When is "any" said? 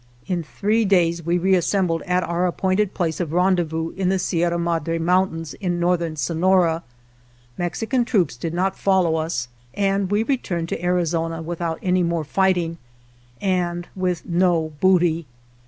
11.83-12.01